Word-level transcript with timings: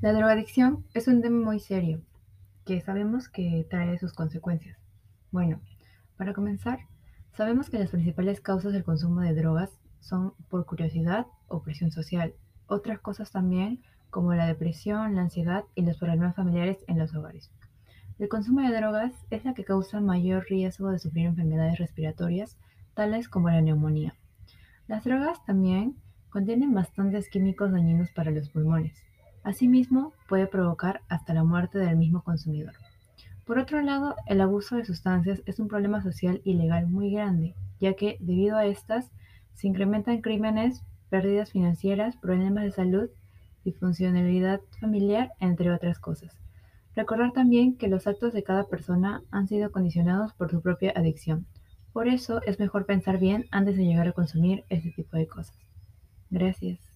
La 0.00 0.14
drogadicción 0.14 0.86
es 0.94 1.08
un 1.08 1.20
tema 1.20 1.44
muy 1.44 1.60
serio, 1.60 2.00
que 2.64 2.80
sabemos 2.80 3.28
que 3.28 3.66
trae 3.68 3.98
sus 3.98 4.14
consecuencias. 4.14 4.78
Bueno, 5.30 5.60
para 6.16 6.32
comenzar, 6.32 6.78
sabemos 7.36 7.68
que 7.68 7.78
las 7.78 7.90
principales 7.90 8.40
causas 8.40 8.72
del 8.72 8.82
consumo 8.82 9.20
de 9.20 9.34
drogas 9.34 9.70
son 10.00 10.32
por 10.48 10.64
curiosidad 10.64 11.26
o 11.48 11.60
presión 11.62 11.90
social. 11.90 12.32
Otras 12.66 12.98
cosas 13.00 13.30
también, 13.30 13.82
como 14.08 14.32
la 14.32 14.46
depresión, 14.46 15.16
la 15.16 15.20
ansiedad 15.20 15.64
y 15.74 15.82
los 15.82 15.98
problemas 15.98 16.34
familiares 16.34 16.78
en 16.88 16.98
los 16.98 17.14
hogares. 17.14 17.50
El 18.18 18.30
consumo 18.30 18.62
de 18.62 18.74
drogas 18.74 19.12
es 19.28 19.44
la 19.44 19.52
que 19.52 19.64
causa 19.64 20.00
mayor 20.00 20.46
riesgo 20.48 20.88
de 20.90 20.98
sufrir 20.98 21.26
enfermedades 21.26 21.78
respiratorias, 21.78 22.56
tales 22.94 23.28
como 23.28 23.50
la 23.50 23.60
neumonía. 23.60 24.14
Las 24.88 25.04
drogas 25.04 25.44
también 25.44 25.96
contienen 26.30 26.72
bastantes 26.72 27.28
químicos 27.28 27.70
dañinos 27.70 28.10
para 28.12 28.30
los 28.30 28.48
pulmones. 28.48 29.04
Asimismo, 29.42 30.12
puede 30.28 30.46
provocar 30.46 31.00
hasta 31.08 31.34
la 31.34 31.44
muerte 31.44 31.78
del 31.78 31.96
mismo 31.96 32.22
consumidor. 32.22 32.74
Por 33.46 33.58
otro 33.58 33.80
lado, 33.80 34.14
el 34.26 34.40
abuso 34.40 34.76
de 34.76 34.84
sustancias 34.84 35.42
es 35.46 35.58
un 35.58 35.68
problema 35.68 36.02
social 36.02 36.40
y 36.44 36.54
legal 36.54 36.86
muy 36.86 37.10
grande, 37.10 37.54
ya 37.80 37.94
que 37.94 38.16
debido 38.20 38.56
a 38.56 38.66
estas 38.66 39.10
se 39.54 39.66
incrementan 39.66 40.20
crímenes, 40.20 40.82
pérdidas 41.08 41.50
financieras, 41.50 42.16
problemas 42.16 42.64
de 42.64 42.70
salud, 42.70 43.10
disfuncionalidad 43.64 44.60
familiar, 44.80 45.32
entre 45.40 45.72
otras 45.72 45.98
cosas. 45.98 46.38
Recordar 46.94 47.32
también 47.32 47.76
que 47.76 47.88
los 47.88 48.06
actos 48.06 48.32
de 48.32 48.42
cada 48.42 48.64
persona 48.64 49.22
han 49.30 49.48
sido 49.48 49.70
condicionados 49.70 50.32
por 50.34 50.50
su 50.50 50.60
propia 50.60 50.92
adicción. 50.94 51.46
Por 51.92 52.08
eso 52.08 52.42
es 52.42 52.58
mejor 52.58 52.86
pensar 52.86 53.18
bien 53.18 53.46
antes 53.50 53.76
de 53.76 53.84
llegar 53.84 54.06
a 54.06 54.12
consumir 54.12 54.64
este 54.68 54.90
tipo 54.90 55.16
de 55.16 55.26
cosas. 55.26 55.56
Gracias. 56.30 56.89